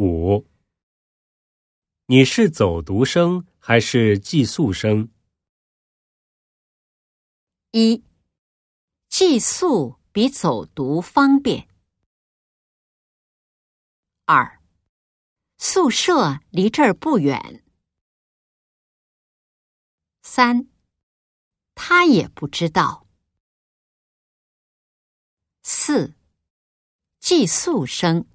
[0.00, 0.48] 五。
[2.06, 5.10] 你是走读生还是寄宿生？
[7.72, 8.02] 一
[9.10, 11.68] 寄宿比走读方便。
[14.24, 14.62] 二
[15.58, 17.62] 宿舍离这儿不远。
[20.22, 20.66] 三
[21.74, 23.06] 他也不知道。
[25.62, 26.14] 四
[27.18, 28.26] 寄宿生。